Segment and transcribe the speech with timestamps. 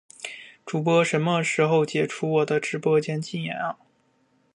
[0.65, 3.77] 主播什么时候解除我的直播间禁言啊